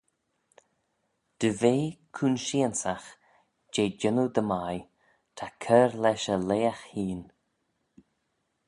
[1.39, 1.75] Dy ve
[2.15, 3.09] coonsheansagh
[3.73, 4.79] jeh jannoo dy mie
[5.37, 7.25] ta cur lesh y leagh hene.